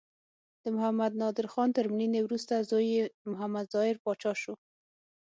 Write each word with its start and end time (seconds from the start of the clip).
د 0.63 0.65
محمد 0.75 1.11
نادر 1.21 1.47
خان 1.53 1.69
تر 1.77 1.85
مړینې 1.93 2.21
وروسته 2.23 2.65
زوی 2.69 2.87
یې 2.95 3.03
محمد 3.31 3.65
ظاهر 3.73 3.95
پاچا 4.03 4.31
شو. 4.41 4.53